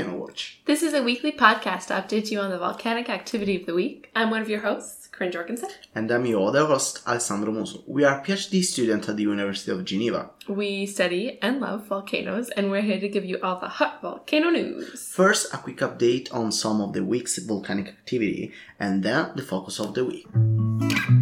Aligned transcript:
Volcano 0.00 0.24
Watch. 0.24 0.60
This 0.64 0.82
is 0.82 0.94
a 0.94 1.02
weekly 1.02 1.32
podcast 1.32 1.86
to 1.86 1.94
update 1.94 2.30
you 2.30 2.40
on 2.40 2.50
the 2.50 2.58
volcanic 2.58 3.08
activity 3.08 3.56
of 3.56 3.66
the 3.66 3.74
week. 3.74 4.10
I'm 4.16 4.30
one 4.30 4.40
of 4.40 4.48
your 4.48 4.60
hosts, 4.60 5.06
Corin 5.08 5.32
Jorgensen. 5.32 5.68
And 5.94 6.10
I'm 6.10 6.24
your 6.26 6.48
other 6.48 6.64
host, 6.66 7.06
Alessandro 7.06 7.52
Muso. 7.52 7.82
We 7.86 8.04
are 8.04 8.24
PhD 8.24 8.62
students 8.62 9.08
at 9.08 9.16
the 9.16 9.24
University 9.24 9.72
of 9.72 9.84
Geneva. 9.84 10.30
We 10.48 10.86
study 10.86 11.38
and 11.42 11.60
love 11.60 11.86
volcanoes, 11.86 12.48
and 12.50 12.70
we're 12.70 12.80
here 12.82 13.00
to 13.00 13.08
give 13.08 13.24
you 13.24 13.38
all 13.42 13.60
the 13.60 13.68
hot 13.68 14.00
volcano 14.00 14.50
news. 14.50 15.12
First, 15.12 15.52
a 15.52 15.58
quick 15.58 15.78
update 15.78 16.32
on 16.34 16.50
some 16.50 16.80
of 16.80 16.92
the 16.94 17.04
week's 17.04 17.38
volcanic 17.38 17.88
activity, 17.88 18.52
and 18.78 19.02
then 19.02 19.32
the 19.34 19.42
focus 19.42 19.80
of 19.80 19.94
the 19.94 20.04
week. 20.04 21.19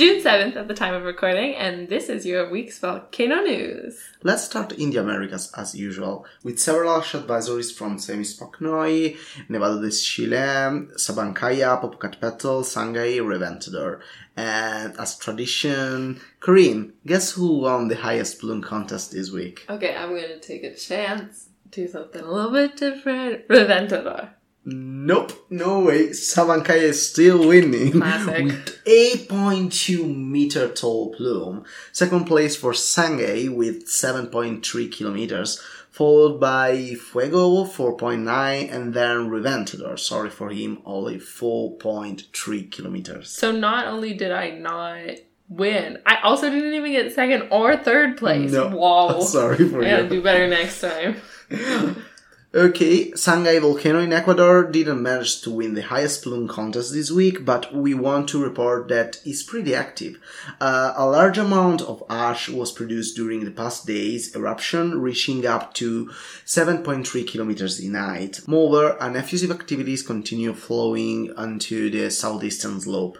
June 0.00 0.22
7th 0.22 0.56
at 0.56 0.66
the 0.66 0.72
time 0.72 0.94
of 0.94 1.02
recording, 1.02 1.54
and 1.56 1.90
this 1.90 2.08
is 2.08 2.24
your 2.24 2.48
week's 2.48 2.78
volcano 2.78 3.42
news. 3.42 4.02
Let's 4.22 4.44
start 4.44 4.72
in 4.72 4.92
the 4.92 5.00
Americas 5.00 5.52
as 5.54 5.74
usual, 5.74 6.24
with 6.42 6.58
several 6.58 6.90
ash 6.96 7.12
advisories 7.12 7.70
from 7.70 7.98
Semisopochnoi, 7.98 9.18
Nevado 9.50 9.78
de 9.78 9.88
Chillán, 9.88 10.90
Sabancaya, 10.94 11.78
Popocatépetl, 11.82 12.64
Sangay, 12.64 13.18
Reventador. 13.18 14.00
And 14.38 14.98
as 14.98 15.18
tradition, 15.18 16.18
Corin, 16.40 16.94
guess 17.06 17.32
who 17.32 17.58
won 17.58 17.88
the 17.88 17.96
highest 17.96 18.40
balloon 18.40 18.62
contest 18.62 19.12
this 19.12 19.30
week? 19.30 19.66
Okay, 19.68 19.94
I'm 19.94 20.14
gonna 20.14 20.38
take 20.38 20.64
a 20.64 20.74
chance, 20.74 21.50
do 21.70 21.86
something 21.86 22.22
a 22.22 22.32
little 22.32 22.52
bit 22.52 22.74
different. 22.74 23.46
Reventador. 23.48 24.30
Nope, 24.64 25.32
no 25.48 25.80
way. 25.80 26.08
Sabancaya 26.10 26.82
is 26.82 27.08
still 27.10 27.48
winning 27.48 27.92
Classic. 27.92 28.44
with 28.44 28.84
8.2 28.84 30.14
meter 30.16 30.68
tall 30.68 31.14
plume. 31.14 31.64
Second 31.92 32.26
place 32.26 32.56
for 32.56 32.72
Sangay 32.72 33.48
with 33.48 33.86
7.3 33.86 34.92
kilometers, 34.92 35.58
followed 35.90 36.38
by 36.38 36.94
Fuego 36.94 37.64
4.9 37.64 38.70
and 38.72 38.92
then 38.92 39.30
Reventador. 39.30 39.98
Sorry 39.98 40.28
for 40.30 40.50
him, 40.50 40.82
only 40.84 41.16
4.3 41.18 42.70
kilometers. 42.70 43.30
So 43.30 43.52
not 43.52 43.86
only 43.86 44.12
did 44.14 44.30
I 44.30 44.50
not 44.50 45.16
win, 45.48 45.98
I 46.04 46.16
also 46.22 46.50
didn't 46.50 46.74
even 46.74 46.92
get 46.92 47.12
second 47.14 47.48
or 47.50 47.76
third 47.76 48.18
place. 48.18 48.52
No, 48.52 48.68
Whoa. 48.76 49.22
sorry 49.22 49.68
for 49.68 49.82
I 49.82 49.88
gotta 49.90 50.02
you. 50.04 50.08
do 50.10 50.22
better 50.22 50.46
next 50.48 50.80
time. 50.82 51.16
Okay, 52.52 53.12
Sangay 53.12 53.60
Volcano 53.60 54.00
in 54.00 54.12
Ecuador 54.12 54.64
didn't 54.64 55.00
manage 55.00 55.40
to 55.42 55.52
win 55.52 55.74
the 55.74 55.82
highest 55.82 56.24
plume 56.24 56.48
contest 56.48 56.92
this 56.92 57.08
week, 57.08 57.44
but 57.44 57.72
we 57.72 57.94
want 57.94 58.28
to 58.30 58.42
report 58.42 58.88
that 58.88 59.20
it's 59.24 59.44
pretty 59.44 59.72
active. 59.72 60.18
Uh, 60.60 60.92
a 60.96 61.06
large 61.06 61.38
amount 61.38 61.80
of 61.82 62.02
ash 62.10 62.48
was 62.48 62.72
produced 62.72 63.14
during 63.14 63.44
the 63.44 63.52
past 63.52 63.86
day's 63.86 64.34
eruption, 64.34 65.00
reaching 65.00 65.46
up 65.46 65.74
to 65.74 66.06
7.3 66.44 67.24
kilometers 67.24 67.78
in 67.78 67.94
height. 67.94 68.40
Moreover, 68.48 68.96
an 69.00 69.14
effusive 69.14 69.52
activities 69.52 70.02
continue 70.02 70.52
flowing 70.52 71.32
onto 71.36 71.88
the 71.88 72.10
southeastern 72.10 72.80
slope. 72.80 73.16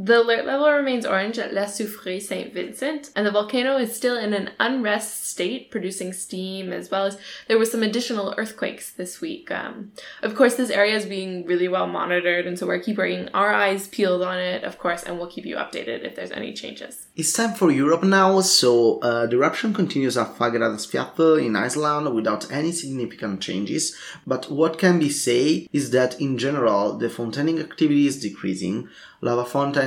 The 0.00 0.22
alert 0.22 0.46
level 0.46 0.70
remains 0.70 1.04
orange 1.04 1.40
at 1.40 1.52
La 1.52 1.64
Soufrière 1.64 2.22
St. 2.22 2.54
Vincent, 2.54 3.10
and 3.16 3.26
the 3.26 3.32
volcano 3.32 3.76
is 3.78 3.96
still 3.96 4.16
in 4.16 4.32
an 4.32 4.50
unrest 4.60 5.28
state, 5.28 5.72
producing 5.72 6.12
steam, 6.12 6.72
as 6.72 6.88
well 6.88 7.06
as 7.06 7.18
there 7.48 7.58
were 7.58 7.64
some 7.64 7.82
additional 7.82 8.32
earthquakes 8.38 8.92
this 8.92 9.20
week. 9.20 9.50
Um, 9.50 9.90
of 10.22 10.36
course, 10.36 10.54
this 10.54 10.70
area 10.70 10.94
is 10.94 11.04
being 11.04 11.46
really 11.46 11.66
well 11.66 11.88
monitored, 11.88 12.46
and 12.46 12.56
so 12.56 12.64
we're 12.64 12.78
keeping 12.78 13.28
our 13.30 13.52
eyes 13.52 13.88
peeled 13.88 14.22
on 14.22 14.38
it, 14.38 14.62
of 14.62 14.78
course, 14.78 15.02
and 15.02 15.18
we'll 15.18 15.26
keep 15.26 15.44
you 15.44 15.56
updated 15.56 16.04
if 16.04 16.14
there's 16.14 16.30
any 16.30 16.52
changes. 16.52 17.08
It's 17.16 17.32
time 17.32 17.54
for 17.54 17.72
Europe 17.72 18.04
now, 18.04 18.40
so 18.42 19.00
uh, 19.00 19.26
the 19.26 19.34
eruption 19.34 19.74
continues 19.74 20.16
at 20.16 20.36
Fagradalsfjall 20.36 21.44
in 21.44 21.56
Iceland 21.56 22.14
without 22.14 22.52
any 22.52 22.70
significant 22.70 23.40
changes, 23.40 23.96
but 24.24 24.48
what 24.48 24.78
can 24.78 25.00
be 25.00 25.10
said 25.10 25.66
is 25.72 25.90
that 25.90 26.20
in 26.20 26.38
general 26.38 26.96
the 26.96 27.10
fountaining 27.10 27.58
activity 27.58 28.06
is 28.06 28.20
decreasing, 28.20 28.88
lava 29.20 29.44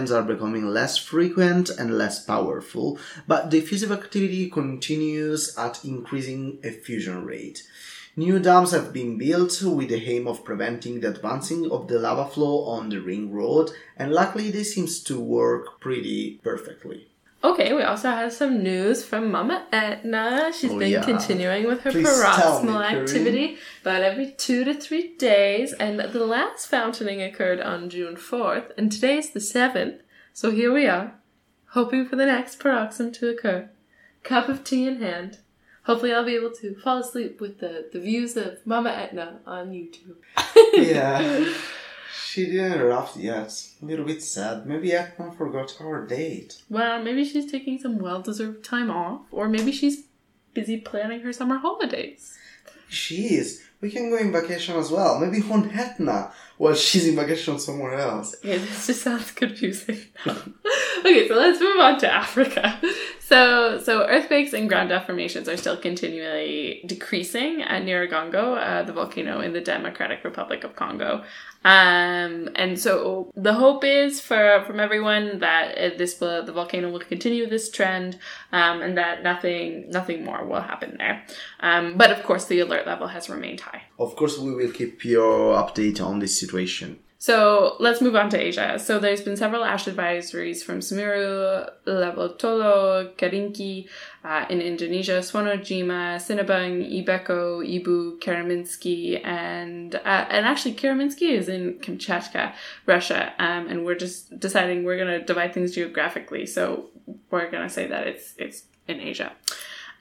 are 0.09 0.23
becoming 0.23 0.67
less 0.67 0.97
frequent 0.97 1.69
and 1.69 1.97
less 1.97 2.23
powerful, 2.23 2.97
but 3.27 3.51
the 3.51 3.57
effusive 3.57 3.91
activity 3.91 4.49
continues 4.49 5.53
at 5.57 5.83
increasing 5.83 6.59
effusion 6.63 7.25
rate. 7.25 7.63
New 8.15 8.39
dams 8.39 8.71
have 8.71 8.93
been 8.93 9.17
built 9.17 9.61
with 9.61 9.89
the 9.89 10.03
aim 10.09 10.27
of 10.27 10.45
preventing 10.45 11.01
the 11.01 11.09
advancing 11.09 11.69
of 11.69 11.89
the 11.89 11.99
lava 11.99 12.25
flow 12.25 12.63
on 12.63 12.87
the 12.87 12.99
ring 12.99 13.31
road, 13.31 13.71
and 13.97 14.13
luckily 14.13 14.49
this 14.49 14.73
seems 14.73 15.03
to 15.03 15.19
work 15.19 15.81
pretty 15.81 16.39
perfectly. 16.41 17.10
Okay, 17.43 17.73
we 17.73 17.81
also 17.81 18.11
have 18.11 18.31
some 18.31 18.61
news 18.61 19.03
from 19.03 19.31
Mama 19.31 19.65
Etna. 19.71 20.51
She's 20.53 20.71
Oh, 20.71 20.77
been 20.77 20.91
yeah. 20.91 21.03
continuing 21.03 21.65
with 21.65 21.81
her 21.81 21.91
Please 21.91 22.07
paroxysmal 22.07 22.81
activity 22.83 23.57
about 23.81 24.03
every 24.03 24.31
two 24.37 24.63
to 24.63 24.75
three 24.75 25.15
days, 25.17 25.73
and 25.73 25.99
the 25.99 26.25
last 26.25 26.67
fountaining 26.67 27.19
occurred 27.21 27.59
on 27.59 27.89
June 27.89 28.15
4th, 28.15 28.71
and 28.77 28.91
today's 28.91 29.31
the 29.31 29.39
7th, 29.39 30.01
so 30.33 30.51
here 30.51 30.71
we 30.71 30.85
are, 30.85 31.15
hoping 31.69 32.05
for 32.05 32.15
the 32.15 32.27
next 32.27 32.59
paroxysm 32.59 33.11
to 33.13 33.29
occur. 33.29 33.69
Cup 34.23 34.47
of 34.47 34.63
tea 34.63 34.85
in 34.87 35.01
hand. 35.01 35.39
Hopefully, 35.85 36.13
I'll 36.13 36.23
be 36.23 36.35
able 36.35 36.51
to 36.61 36.75
fall 36.75 36.99
asleep 36.99 37.41
with 37.41 37.59
the, 37.59 37.89
the 37.91 37.99
views 37.99 38.37
of 38.37 38.59
Mama 38.67 38.91
Etna 38.91 39.39
on 39.47 39.71
YouTube. 39.71 40.17
yeah. 40.73 41.51
She 42.13 42.45
didn't 42.45 42.79
erupt 42.81 43.17
yet. 43.17 43.51
A 43.81 43.85
little 43.85 44.05
bit 44.05 44.21
sad. 44.21 44.65
Maybe 44.65 44.93
Etna 44.93 45.31
forgot 45.31 45.75
our 45.79 46.05
date. 46.05 46.61
Well, 46.69 47.01
maybe 47.01 47.23
she's 47.25 47.51
taking 47.51 47.79
some 47.79 47.97
well 47.97 48.21
deserved 48.21 48.63
time 48.65 48.91
off, 48.91 49.21
or 49.31 49.47
maybe 49.47 49.71
she's 49.71 50.03
busy 50.53 50.77
planning 50.77 51.21
her 51.21 51.33
summer 51.33 51.57
holidays. 51.57 52.37
She 52.89 53.35
is. 53.35 53.63
We 53.81 53.89
can 53.89 54.09
go 54.09 54.17
in 54.17 54.31
vacation 54.31 54.75
as 54.77 54.91
well. 54.91 55.19
Maybe 55.19 55.43
on 55.51 55.71
Etna 55.71 56.31
while 56.61 56.75
she's 56.75 57.07
in 57.07 57.15
vacation 57.15 57.57
somewhere 57.57 57.95
else. 57.95 58.35
Okay, 58.35 58.59
this 58.59 58.85
just 58.85 59.01
sounds 59.01 59.31
confusing. 59.31 59.97
okay, 60.27 61.27
so 61.27 61.35
let's 61.35 61.59
move 61.59 61.79
on 61.79 61.99
to 61.99 62.13
Africa. 62.13 62.79
So, 63.19 63.79
so 63.79 64.05
earthquakes 64.07 64.51
and 64.51 64.67
ground 64.67 64.91
deformations 64.91 65.47
are 65.47 65.55
still 65.55 65.77
continually 65.77 66.83
decreasing 66.85 67.61
at 67.61 67.81
Nyiragongo, 67.83 68.57
uh, 68.57 68.83
the 68.83 68.91
volcano 68.91 69.39
in 69.39 69.53
the 69.53 69.61
Democratic 69.61 70.25
Republic 70.25 70.65
of 70.65 70.75
Congo. 70.75 71.23
Um, 71.63 72.49
and 72.55 72.77
so 72.77 73.31
the 73.35 73.53
hope 73.53 73.85
is 73.85 74.19
for 74.19 74.63
from 74.67 74.81
everyone 74.81 75.39
that 75.39 75.77
uh, 75.77 75.97
this 75.97 76.19
will, 76.19 76.43
the 76.43 76.51
volcano 76.51 76.91
will 76.91 76.99
continue 76.99 77.47
this 77.47 77.71
trend, 77.71 78.19
um, 78.51 78.81
and 78.81 78.97
that 78.97 79.23
nothing 79.23 79.89
nothing 79.89 80.25
more 80.25 80.45
will 80.45 80.61
happen 80.61 80.97
there. 80.97 81.23
Um, 81.61 81.97
but 81.97 82.11
of 82.11 82.23
course, 82.23 82.45
the 82.45 82.59
alert 82.59 82.85
level 82.85 83.07
has 83.07 83.29
remained 83.29 83.61
high. 83.61 83.70
Of 83.99 84.15
course, 84.15 84.37
we 84.37 84.53
will 84.53 84.71
keep 84.71 85.05
your 85.05 85.55
update 85.55 86.01
on 86.01 86.19
this 86.19 86.39
situation. 86.39 86.99
So 87.21 87.75
let's 87.79 88.01
move 88.01 88.15
on 88.15 88.31
to 88.31 88.39
Asia. 88.39 88.79
So 88.79 88.97
there's 88.97 89.21
been 89.21 89.37
several 89.37 89.63
ash 89.63 89.85
advisories 89.85 90.63
from 90.63 90.79
Semeru, 90.79 91.69
Lewotolo, 91.85 93.15
Kerinci 93.15 93.87
uh, 94.23 94.47
in 94.49 94.59
Indonesia, 94.59 95.19
Suwanosejima, 95.19 96.17
Sinabung, 96.17 96.81
Ebeko, 96.81 97.61
Ibu, 97.61 98.19
Karymsky, 98.19 99.23
and 99.23 99.93
uh, 99.93 100.25
and 100.31 100.47
actually 100.47 100.73
Karymsky 100.73 101.29
is 101.29 101.47
in 101.47 101.75
Kamchatka, 101.75 102.55
Russia. 102.87 103.33
Um, 103.37 103.67
and 103.67 103.85
we're 103.85 103.93
just 103.93 104.39
deciding 104.39 104.83
we're 104.83 104.97
gonna 104.97 105.23
divide 105.23 105.53
things 105.53 105.75
geographically. 105.75 106.47
So 106.47 106.89
we're 107.29 107.51
gonna 107.51 107.69
say 107.69 107.85
that 107.85 108.07
it's 108.07 108.33
it's 108.39 108.63
in 108.87 108.99
Asia. 108.99 109.31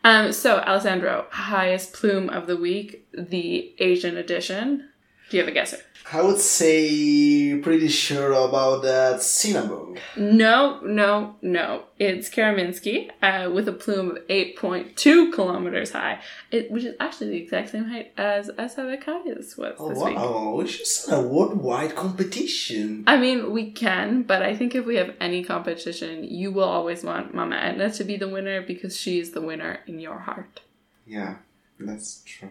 Um, 0.02 0.32
so 0.32 0.58
Alessandro, 0.60 1.26
highest 1.30 1.92
plume 1.92 2.30
of 2.30 2.46
the 2.46 2.56
week, 2.56 3.06
the 3.12 3.74
Asian 3.78 4.16
edition. 4.16 4.88
Do 5.30 5.36
you 5.36 5.44
have 5.44 5.48
a 5.48 5.54
guesser? 5.54 5.78
I 6.12 6.22
would 6.22 6.38
say 6.40 7.56
pretty 7.60 7.86
sure 7.86 8.32
about 8.32 8.82
that 8.82 9.20
Sinabung. 9.20 9.96
No, 10.16 10.80
no, 10.80 11.36
no. 11.40 11.84
It's 12.00 12.28
Karymsky 12.28 13.10
uh, 13.22 13.48
with 13.50 13.68
a 13.68 13.72
plume 13.72 14.16
of 14.16 14.26
8.2 14.26 15.32
kilometers 15.32 15.92
high, 15.92 16.20
it, 16.50 16.68
which 16.72 16.82
is 16.82 16.96
actually 16.98 17.30
the 17.30 17.36
exact 17.36 17.70
same 17.70 17.84
height 17.84 18.12
as 18.16 18.50
Sabancaya's 18.50 19.56
was 19.56 19.76
Oh 19.78 19.90
this 19.90 20.02
week. 20.02 20.16
wow, 20.16 20.54
we 20.56 20.66
should 20.66 20.86
start 20.86 21.24
a 21.24 21.28
worldwide 21.28 21.94
competition. 21.94 23.04
I 23.06 23.16
mean, 23.16 23.52
we 23.52 23.70
can, 23.70 24.24
but 24.24 24.42
I 24.42 24.56
think 24.56 24.74
if 24.74 24.84
we 24.84 24.96
have 24.96 25.14
any 25.20 25.44
competition, 25.44 26.24
you 26.24 26.50
will 26.50 26.64
always 26.64 27.04
want 27.04 27.34
Mama 27.34 27.54
Etna 27.54 27.88
to 27.92 28.02
be 28.02 28.16
the 28.16 28.28
winner 28.28 28.62
because 28.62 28.96
she 28.96 29.20
is 29.20 29.30
the 29.30 29.40
winner 29.40 29.78
in 29.86 30.00
your 30.00 30.18
heart. 30.18 30.60
Yeah, 31.06 31.36
that's 31.78 32.22
true. 32.26 32.50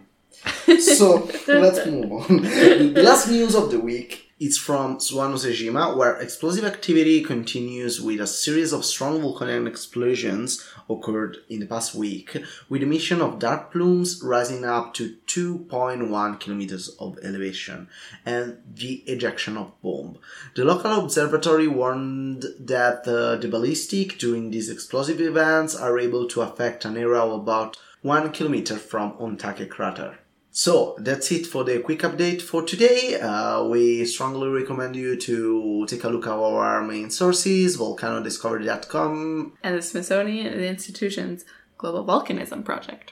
So 0.80 1.30
let's 1.48 1.86
move 1.86 2.12
on. 2.12 2.42
the 2.42 3.02
last 3.04 3.30
news 3.30 3.56
of 3.56 3.72
the 3.72 3.80
week 3.80 4.30
is 4.40 4.58
from 4.58 4.98
Suwanosejima, 4.98 5.98
where 5.98 6.16
explosive 6.16 6.64
activity 6.64 7.22
continues 7.22 8.00
with 8.00 8.22
a 8.22 8.28
series 8.28 8.72
of 8.72 8.86
strong 8.86 9.20
volcanic 9.20 9.68
explosions 9.68 10.66
occurred 10.90 11.38
in 11.50 11.60
the 11.60 11.66
past 11.66 11.94
week, 11.94 12.38
with 12.70 12.82
emission 12.82 13.22
of 13.22 13.40
dark 13.40 13.72
plumes 13.72 14.22
rising 14.24 14.64
up 14.64 14.94
to 14.94 15.18
2.1 15.28 16.40
kilometers 16.40 16.88
of 17.00 17.18
elevation 17.22 17.90
and 18.26 18.60
the 18.74 19.04
ejection 19.08 19.58
of 19.58 19.74
bomb. 19.82 20.18
The 20.56 20.64
local 20.64 21.04
observatory 21.04 21.68
warned 21.68 22.46
that 22.62 23.06
uh, 23.06 23.36
the 23.36 23.50
ballistic 23.50 24.18
during 24.18 24.52
these 24.52 24.70
explosive 24.70 25.20
events 25.20 25.76
are 25.76 26.00
able 26.00 26.30
to 26.30 26.42
affect 26.42 26.86
an 26.86 26.96
area 26.96 27.20
of 27.20 27.42
about 27.42 27.76
one 28.02 28.32
kilometer 28.32 28.78
from 28.78 29.12
Otake 29.18 29.70
crater. 29.70 30.19
So 30.52 30.96
that's 30.98 31.32
it 31.32 31.46
for 31.46 31.64
the 31.64 31.80
quick 31.80 32.00
update 32.00 32.42
for 32.42 32.64
today. 32.64 33.20
Uh, 33.22 33.66
we 33.66 34.04
strongly 34.06 34.50
recommend 34.50 34.96
you 34.96 35.16
to 35.16 35.86
take 35.88 36.04
a 36.04 36.10
look 36.10 36.26
at 36.26 36.34
our 36.34 36.82
main 36.82 37.12
sources, 37.12 37.78
volcanodiscovery.com 37.78 39.54
and 39.64 39.78
the 39.78 39.82
Smithsonian 39.82 40.48
Institution's 40.54 41.46
Global 41.78 42.04
Volcanism 42.04 42.66
Project. 42.66 43.12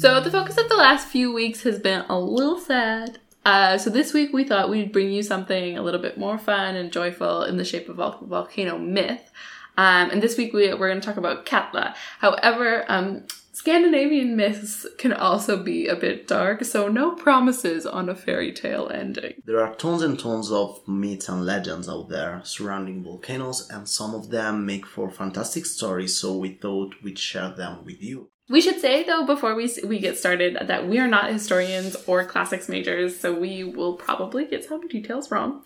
So 0.00 0.18
the 0.20 0.30
focus 0.30 0.56
of 0.56 0.68
the 0.70 0.76
last 0.76 1.08
few 1.08 1.30
weeks 1.30 1.62
has 1.64 1.78
been 1.78 2.04
a 2.08 2.18
little 2.18 2.58
sad. 2.58 3.18
Uh, 3.44 3.76
so 3.76 3.90
this 3.90 4.14
week 4.14 4.32
we 4.32 4.44
thought 4.44 4.70
we'd 4.70 4.92
bring 4.92 5.10
you 5.10 5.22
something 5.22 5.76
a 5.76 5.82
little 5.82 6.00
bit 6.00 6.16
more 6.16 6.38
fun 6.38 6.76
and 6.76 6.92
joyful 6.92 7.42
in 7.42 7.56
the 7.58 7.64
shape 7.64 7.88
of 7.88 7.98
a 7.98 8.16
volcano 8.22 8.78
myth. 8.78 9.30
Um, 9.76 10.10
and 10.10 10.22
this 10.22 10.36
week 10.36 10.52
we, 10.52 10.72
we're 10.74 10.88
going 10.88 11.00
to 11.00 11.06
talk 11.06 11.16
about 11.16 11.46
Katla. 11.46 11.94
However, 12.18 12.84
um, 12.88 13.24
Scandinavian 13.52 14.36
myths 14.36 14.86
can 14.96 15.12
also 15.12 15.62
be 15.62 15.86
a 15.86 15.94
bit 15.94 16.26
dark, 16.26 16.64
so 16.64 16.88
no 16.88 17.10
promises 17.10 17.84
on 17.84 18.08
a 18.08 18.14
fairy 18.14 18.52
tale 18.52 18.88
ending. 18.88 19.34
There 19.44 19.60
are 19.60 19.74
tons 19.74 20.02
and 20.02 20.18
tons 20.18 20.50
of 20.50 20.80
myths 20.88 21.28
and 21.28 21.44
legends 21.44 21.86
out 21.86 22.08
there 22.08 22.40
surrounding 22.42 23.04
volcanoes, 23.04 23.68
and 23.68 23.86
some 23.86 24.14
of 24.14 24.30
them 24.30 24.64
make 24.64 24.86
for 24.86 25.10
fantastic 25.10 25.66
stories, 25.66 26.16
so 26.16 26.38
we 26.38 26.54
thought 26.54 26.94
we'd 27.02 27.18
share 27.18 27.50
them 27.50 27.84
with 27.84 28.02
you. 28.02 28.30
We 28.50 28.60
should 28.60 28.80
say 28.80 29.04
though 29.04 29.24
before 29.24 29.54
we 29.54 29.70
we 29.86 30.00
get 30.00 30.18
started 30.18 30.58
that 30.60 30.88
we 30.88 30.98
are 30.98 31.06
not 31.06 31.30
historians 31.30 31.96
or 32.08 32.24
classics 32.24 32.68
majors, 32.68 33.18
so 33.18 33.32
we 33.32 33.62
will 33.62 33.94
probably 33.94 34.44
get 34.44 34.64
some 34.64 34.88
details 34.88 35.30
wrong. 35.30 35.62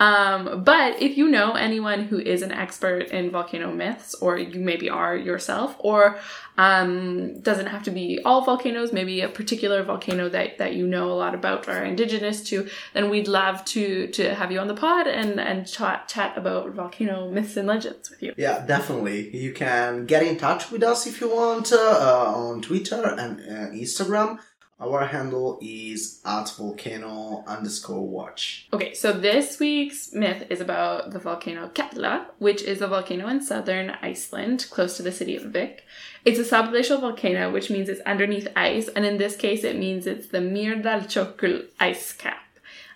Um, 0.00 0.62
but 0.62 1.02
if 1.02 1.16
you 1.16 1.28
know 1.28 1.52
anyone 1.52 2.04
who 2.04 2.18
is 2.20 2.42
an 2.42 2.52
expert 2.52 3.08
in 3.08 3.30
volcano 3.30 3.72
myths, 3.72 4.14
or 4.14 4.38
you 4.38 4.60
maybe 4.60 4.88
are 4.88 5.16
yourself, 5.16 5.74
or 5.80 6.18
um, 6.56 7.40
doesn't 7.40 7.66
have 7.66 7.82
to 7.84 7.90
be 7.90 8.20
all 8.24 8.44
volcanoes, 8.44 8.92
maybe 8.92 9.20
a 9.20 9.28
particular 9.28 9.82
volcano 9.82 10.28
that, 10.28 10.58
that 10.58 10.74
you 10.74 10.86
know 10.86 11.10
a 11.10 11.14
lot 11.14 11.34
about 11.34 11.68
or 11.68 11.72
are 11.72 11.84
indigenous 11.84 12.42
to, 12.44 12.68
then 12.94 13.10
we'd 13.10 13.28
love 13.28 13.64
to 13.66 14.06
to 14.08 14.34
have 14.34 14.52
you 14.52 14.58
on 14.60 14.68
the 14.68 14.74
pod 14.74 15.06
and 15.06 15.40
and 15.40 15.66
chat 15.66 16.08
chat 16.08 16.36
about 16.36 16.70
volcano 16.70 17.28
myths 17.30 17.56
and 17.56 17.66
legends 17.66 18.10
with 18.10 18.22
you. 18.22 18.34
Yeah, 18.36 18.64
definitely. 18.64 19.36
You 19.36 19.52
can 19.52 20.06
get 20.06 20.22
in 20.22 20.36
touch 20.38 20.70
with 20.70 20.82
us 20.82 21.06
if 21.06 21.20
you 21.20 21.28
want 21.28 21.72
uh, 21.72 22.27
on 22.28 22.62
Twitter 22.62 23.02
and 23.18 23.40
uh, 23.40 23.70
Instagram. 23.74 24.38
Our 24.80 25.06
handle 25.06 25.58
is 25.60 26.20
at 26.24 26.50
volcano 26.50 27.42
underscore 27.48 28.06
watch. 28.06 28.68
Okay, 28.72 28.94
so 28.94 29.12
this 29.12 29.58
week's 29.58 30.12
myth 30.12 30.46
is 30.50 30.60
about 30.60 31.10
the 31.10 31.18
volcano 31.18 31.68
Katla, 31.68 32.28
which 32.38 32.62
is 32.62 32.80
a 32.80 32.86
volcano 32.86 33.26
in 33.26 33.40
southern 33.40 33.90
Iceland, 34.02 34.66
close 34.70 34.96
to 34.96 35.02
the 35.02 35.10
city 35.10 35.34
of 35.34 35.42
Vik. 35.44 35.82
It's 36.24 36.38
a 36.38 36.44
subglacial 36.44 37.00
volcano, 37.00 37.50
which 37.50 37.70
means 37.70 37.88
it's 37.88 38.00
underneath 38.02 38.46
ice, 38.54 38.86
and 38.86 39.04
in 39.04 39.16
this 39.16 39.34
case, 39.34 39.64
it 39.64 39.76
means 39.76 40.06
it's 40.06 40.28
the 40.28 40.38
Mýrdalsjökull 40.38 41.66
ice 41.80 42.12
cap. 42.12 42.42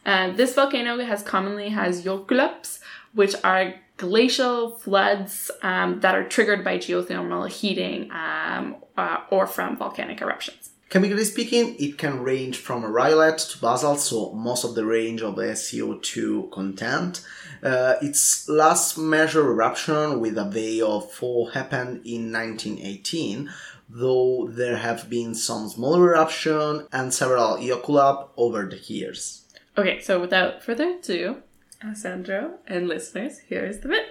Uh, 0.07 0.31
this 0.31 0.55
volcano 0.55 1.03
has 1.05 1.25
commonly 1.25 1.71
has 1.71 2.05
jökulhlaups, 2.05 2.79
which 3.13 3.35
are 3.43 3.75
glacial 4.03 4.71
floods 4.79 5.49
um, 5.63 6.01
that 6.01 6.17
are 6.17 6.27
triggered 6.29 6.65
by 6.65 6.77
geothermal 6.77 7.49
heating 7.49 8.11
um, 8.11 8.75
uh, 8.97 9.19
or 9.31 9.47
from 9.47 9.77
volcanic 9.77 10.21
eruptions. 10.21 10.71
Chemically 10.91 11.25
speaking, 11.25 11.77
it 11.79 11.97
can 11.97 12.21
range 12.21 12.57
from 12.59 12.85
rhyolite 12.85 13.39
to 13.39 13.59
basalt, 13.59 14.01
so 14.01 14.33
most 14.33 14.65
of 14.65 14.75
the 14.75 14.85
range 14.85 15.23
of 15.23 15.37
the 15.37 15.55
CO2 15.55 16.51
content. 16.51 17.25
Uh, 17.63 17.95
its 18.03 18.49
last 18.49 18.99
measured 18.99 19.47
eruption 19.47 20.19
with 20.21 20.37
a 20.37 20.51
VEI 20.51 20.83
of 20.83 21.11
4 21.13 21.53
happened 21.53 22.05
in 22.05 22.33
1918, 22.33 23.51
though 23.89 24.49
there 24.51 24.79
have 24.79 25.09
been 25.09 25.33
some 25.35 25.69
smaller 25.69 26.09
eruption 26.09 26.89
and 26.93 27.15
several 27.15 27.57
jökulhlaup 27.57 28.31
over 28.37 28.69
the 28.69 28.81
years. 28.93 29.47
Okay, 29.79 30.01
so 30.01 30.21
without 30.21 30.63
further 30.63 30.97
ado, 30.99 31.37
Alessandro 31.85 32.59
and 32.67 32.89
listeners, 32.89 33.41
here 33.41 33.65
is 33.65 33.81
the 33.81 33.89
myth. 33.89 34.07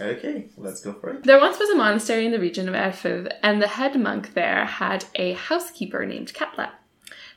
Okay, 0.00 0.46
let's 0.56 0.80
go 0.80 0.92
for 0.92 1.10
it. 1.10 1.24
There 1.24 1.40
once 1.40 1.58
was 1.58 1.70
a 1.70 1.76
monastery 1.76 2.24
in 2.24 2.32
the 2.32 2.38
region 2.38 2.68
of 2.68 2.74
Erfurth, 2.74 3.30
and 3.42 3.60
the 3.60 3.68
head 3.68 3.98
monk 3.98 4.34
there 4.34 4.64
had 4.64 5.04
a 5.16 5.32
housekeeper 5.32 6.06
named 6.06 6.32
Katla. 6.34 6.72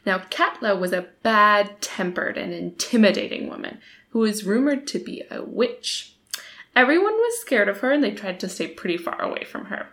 Now, 0.06 0.20
Katla 0.20 0.76
was 0.76 0.94
a 0.94 1.08
bad 1.24 1.82
tempered 1.82 2.38
and 2.38 2.54
intimidating 2.54 3.50
woman 3.50 3.80
who 4.10 4.20
was 4.20 4.46
rumored 4.46 4.88
to 4.88 5.00
be 5.00 5.24
a 5.32 5.44
witch. 5.44 6.16
Everyone 6.76 7.14
was 7.14 7.42
scared 7.42 7.68
of 7.68 7.80
her 7.80 7.92
and 7.92 8.04
they 8.04 8.12
tried 8.12 8.40
to 8.42 8.50
stay 8.50 8.68
pretty 8.68 8.98
far 8.98 9.22
away 9.22 9.44
from 9.44 9.66
her. 9.66 9.90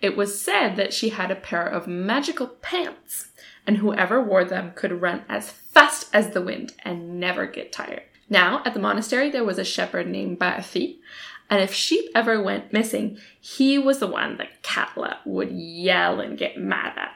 It 0.00 0.16
was 0.16 0.40
said 0.40 0.76
that 0.76 0.94
she 0.94 1.10
had 1.10 1.30
a 1.30 1.36
pair 1.36 1.66
of 1.66 1.86
magical 1.86 2.46
pants, 2.46 3.32
and 3.66 3.78
whoever 3.78 4.22
wore 4.22 4.44
them 4.44 4.72
could 4.74 5.02
run 5.02 5.24
as 5.28 5.50
fast 5.50 6.08
as 6.12 6.30
the 6.30 6.42
wind 6.42 6.72
and 6.84 7.20
never 7.20 7.46
get 7.46 7.72
tired. 7.72 8.02
Now, 8.30 8.62
at 8.64 8.74
the 8.74 8.80
monastery, 8.80 9.30
there 9.30 9.44
was 9.44 9.58
a 9.58 9.64
shepherd 9.64 10.06
named 10.06 10.38
Barthi, 10.38 10.98
and 11.48 11.62
if 11.62 11.72
sheep 11.72 12.10
ever 12.14 12.42
went 12.42 12.72
missing, 12.72 13.18
he 13.40 13.78
was 13.78 13.98
the 13.98 14.06
one 14.06 14.36
that 14.36 14.62
Katla 14.62 15.18
would 15.24 15.50
yell 15.50 16.20
and 16.20 16.36
get 16.36 16.58
mad 16.58 16.92
at. 16.98 17.14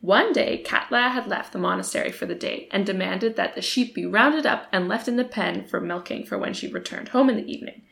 One 0.00 0.32
day, 0.32 0.58
Katla 0.58 1.10
had 1.10 1.26
left 1.26 1.52
the 1.52 1.58
monastery 1.58 2.12
for 2.12 2.26
the 2.26 2.34
day 2.34 2.68
and 2.70 2.84
demanded 2.84 3.36
that 3.36 3.54
the 3.54 3.62
sheep 3.62 3.94
be 3.94 4.04
rounded 4.04 4.46
up 4.46 4.66
and 4.72 4.88
left 4.88 5.08
in 5.08 5.16
the 5.16 5.24
pen 5.24 5.64
for 5.64 5.80
milking 5.80 6.26
for 6.26 6.38
when 6.38 6.54
she 6.54 6.68
returned 6.68 7.08
home 7.08 7.30
in 7.30 7.36
the 7.36 7.50
evening. 7.50 7.82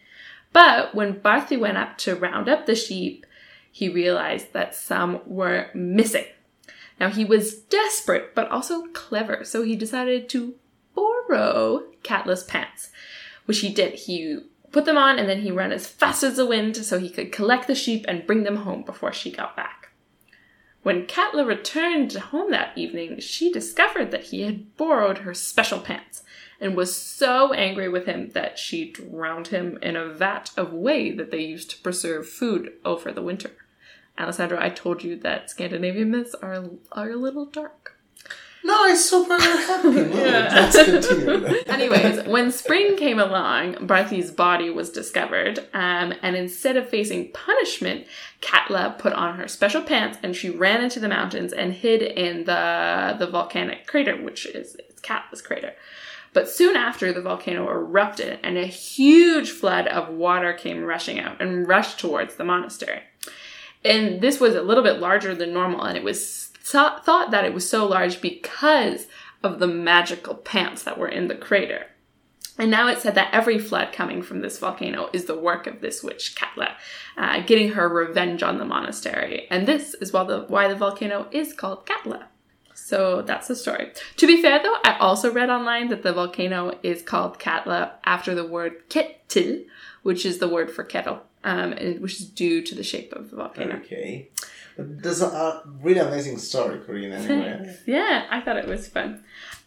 But 0.52 0.94
when 0.94 1.20
Barthi 1.20 1.58
went 1.58 1.78
up 1.78 1.98
to 1.98 2.14
round 2.14 2.48
up 2.48 2.66
the 2.66 2.76
sheep, 2.76 3.26
he 3.70 3.88
realized 3.88 4.52
that 4.52 4.74
some 4.74 5.20
were 5.26 5.70
missing. 5.74 6.26
Now 7.00 7.10
he 7.10 7.24
was 7.24 7.54
desperate 7.54 8.34
but 8.34 8.48
also 8.48 8.86
clever, 8.92 9.42
so 9.42 9.62
he 9.62 9.74
decided 9.74 10.28
to 10.28 10.54
borrow 11.28 11.82
Katla's 12.02 12.44
pants, 12.44 12.90
which 13.46 13.60
he 13.60 13.72
did. 13.72 13.94
He 13.94 14.40
put 14.72 14.84
them 14.84 14.98
on, 14.98 15.18
and 15.18 15.28
then 15.28 15.42
he 15.42 15.50
ran 15.50 15.72
as 15.72 15.86
fast 15.86 16.22
as 16.22 16.36
the 16.36 16.46
wind 16.46 16.76
so 16.76 16.98
he 16.98 17.10
could 17.10 17.32
collect 17.32 17.66
the 17.66 17.74
sheep 17.74 18.04
and 18.08 18.26
bring 18.26 18.42
them 18.42 18.56
home 18.56 18.82
before 18.82 19.12
she 19.12 19.30
got 19.30 19.56
back. 19.56 19.90
When 20.82 21.06
Katla 21.06 21.46
returned 21.46 22.12
home 22.12 22.50
that 22.50 22.76
evening, 22.76 23.18
she 23.20 23.50
discovered 23.50 24.10
that 24.10 24.24
he 24.24 24.42
had 24.42 24.76
borrowed 24.76 25.18
her 25.18 25.32
special 25.32 25.80
pants 25.80 26.22
and 26.60 26.76
was 26.76 26.94
so 26.94 27.54
angry 27.54 27.88
with 27.88 28.04
him 28.04 28.30
that 28.30 28.58
she 28.58 28.90
drowned 28.90 29.48
him 29.48 29.78
in 29.80 29.96
a 29.96 30.06
vat 30.06 30.50
of 30.58 30.74
whey 30.74 31.10
that 31.12 31.30
they 31.30 31.40
used 31.40 31.70
to 31.70 31.80
preserve 31.80 32.28
food 32.28 32.72
over 32.84 33.12
the 33.12 33.22
winter. 33.22 33.52
Alessandro, 34.18 34.58
I 34.60 34.68
told 34.68 35.02
you 35.02 35.16
that 35.20 35.50
Scandinavian 35.50 36.10
myths 36.10 36.34
are, 36.34 36.66
are 36.92 37.10
a 37.10 37.16
little 37.16 37.46
dark. 37.46 37.98
No, 38.64 38.84
it's 38.86 39.04
super 39.04 39.38
happy. 39.38 39.88
Yeah. 40.24 40.48
Let's 40.72 40.84
continue. 40.84 41.46
Anyways, 41.66 42.26
when 42.26 42.50
spring 42.50 42.96
came 42.96 43.18
along, 43.18 43.86
Barthi's 43.86 44.30
body 44.30 44.70
was 44.70 44.88
discovered, 44.88 45.58
um, 45.74 46.14
and 46.22 46.34
instead 46.34 46.78
of 46.78 46.88
facing 46.88 47.30
punishment, 47.32 48.06
Katla 48.40 48.96
put 48.98 49.12
on 49.12 49.36
her 49.36 49.48
special 49.48 49.82
pants 49.82 50.18
and 50.22 50.34
she 50.34 50.48
ran 50.48 50.82
into 50.82 50.98
the 50.98 51.08
mountains 51.08 51.52
and 51.52 51.74
hid 51.74 52.00
in 52.02 52.44
the 52.44 53.16
the 53.18 53.26
volcanic 53.26 53.86
crater, 53.86 54.16
which 54.16 54.46
is 54.46 54.76
it's 54.76 55.00
Katla's 55.02 55.42
crater. 55.42 55.74
But 56.32 56.48
soon 56.48 56.74
after, 56.74 57.12
the 57.12 57.22
volcano 57.22 57.68
erupted, 57.70 58.40
and 58.42 58.56
a 58.56 58.66
huge 58.66 59.50
flood 59.50 59.86
of 59.86 60.08
water 60.08 60.52
came 60.54 60.82
rushing 60.82 61.20
out 61.20 61.40
and 61.40 61.68
rushed 61.68 62.00
towards 62.00 62.34
the 62.36 62.44
monastery. 62.44 63.02
And 63.84 64.20
this 64.22 64.40
was 64.40 64.54
a 64.54 64.62
little 64.62 64.82
bit 64.82 64.98
larger 65.00 65.34
than 65.34 65.52
normal, 65.52 65.82
and 65.84 65.96
it 65.96 66.02
was 66.02 66.43
thought 66.64 67.04
thought 67.04 67.30
that 67.30 67.44
it 67.44 67.54
was 67.54 67.68
so 67.68 67.86
large 67.86 68.20
because 68.20 69.06
of 69.42 69.58
the 69.58 69.66
magical 69.66 70.34
pants 70.34 70.82
that 70.82 70.98
were 70.98 71.08
in 71.08 71.28
the 71.28 71.34
crater. 71.34 71.86
And 72.56 72.70
now 72.70 72.88
it's 72.88 73.02
said 73.02 73.16
that 73.16 73.34
every 73.34 73.58
flood 73.58 73.92
coming 73.92 74.22
from 74.22 74.40
this 74.40 74.58
volcano 74.58 75.10
is 75.12 75.24
the 75.24 75.38
work 75.38 75.66
of 75.66 75.80
this 75.80 76.02
witch 76.02 76.36
Katla, 76.36 76.76
uh, 77.16 77.40
getting 77.40 77.72
her 77.72 77.88
revenge 77.88 78.42
on 78.42 78.58
the 78.58 78.64
monastery. 78.64 79.48
And 79.50 79.66
this 79.66 79.94
is 79.94 80.12
why 80.12 80.24
the, 80.24 80.42
why 80.42 80.68
the 80.68 80.76
volcano 80.76 81.26
is 81.32 81.52
called 81.52 81.84
Katla. 81.84 82.28
So 82.84 83.22
that's 83.22 83.48
the 83.48 83.56
story. 83.56 83.92
To 84.18 84.26
be 84.26 84.42
fair 84.42 84.62
though, 84.62 84.76
I 84.84 84.98
also 84.98 85.32
read 85.32 85.48
online 85.48 85.88
that 85.88 86.02
the 86.02 86.12
volcano 86.12 86.78
is 86.82 87.00
called 87.00 87.38
Katla 87.38 87.92
after 88.04 88.34
the 88.34 88.46
word 88.46 88.90
ketil, 88.90 89.64
which 90.02 90.26
is 90.26 90.36
the 90.36 90.48
word 90.48 90.70
for 90.70 90.84
kettle, 90.84 91.22
um, 91.44 91.72
and 91.72 92.00
which 92.00 92.20
is 92.20 92.26
due 92.26 92.60
to 92.60 92.74
the 92.74 92.82
shape 92.82 93.14
of 93.14 93.30
the 93.30 93.36
volcano. 93.36 93.76
Okay. 93.76 94.28
There's 94.76 95.22
a, 95.22 95.62
really 95.80 96.00
amazing 96.00 96.36
story, 96.36 96.78
Corin, 96.80 97.12
anyway. 97.12 97.62
Thanks. 97.64 97.80
Yeah, 97.86 98.26
I 98.28 98.42
thought 98.42 98.58
it 98.58 98.68
was 98.68 98.86
fun. 98.86 99.24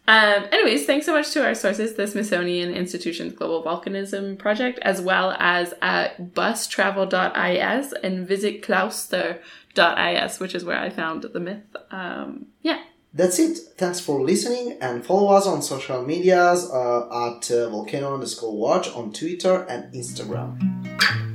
Um, 0.08 0.46
anyways, 0.52 0.86
thanks 0.86 1.08
so 1.08 1.14
much 1.14 1.32
to 1.32 1.44
our 1.44 1.56
sources, 1.56 1.96
the 1.96 2.06
Smithsonian 2.06 2.72
Institution's 2.72 3.34
Global 3.34 3.64
Volcanism 3.64 4.38
Project, 4.38 4.78
as 4.84 5.02
well 5.02 5.36
as 5.40 5.74
at 5.82 6.36
bustravel.is 6.36 7.94
and 7.94 8.28
visitklaustur.is, 8.28 10.40
which 10.40 10.54
is 10.54 10.64
where 10.64 10.80
I 10.80 10.92
found 10.92 11.24
the 11.24 11.40
myth. 11.40 11.76
Um, 11.90 12.46
yeah. 12.62 12.84
That's 13.14 13.40
it. 13.40 13.58
Thanks 13.78 14.00
for 14.00 14.22
listening 14.22 14.78
and 14.82 15.06
follow 15.06 15.34
us 15.36 15.48
on 15.48 15.62
social 15.62 16.04
medias 16.04 16.70
uh, 16.70 17.30
at 17.30 17.50
uh, 17.50 17.70
volcano 17.70 18.14
underscore 18.14 18.56
watch 18.56 18.90
on 18.90 19.12
Twitter 19.12 19.66
and 19.70 19.92
Instagram. 19.94 21.27